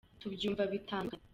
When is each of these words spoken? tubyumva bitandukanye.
tubyumva 0.19 0.63
bitandukanye. 0.71 1.27